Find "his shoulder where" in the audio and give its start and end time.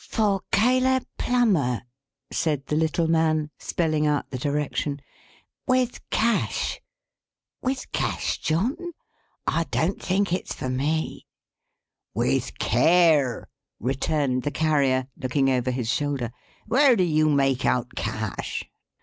15.69-16.95